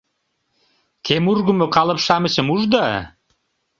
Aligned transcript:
—Кем 1.05 1.23
ургымо 1.31 1.67
калып-шамычым 1.75 2.47
ужда? 2.53 2.85